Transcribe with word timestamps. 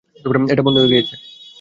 এটা 0.51 0.63
বন্ধ 0.65 0.77
হয়ে 0.79 0.91
গিয়েছে। 0.91 1.15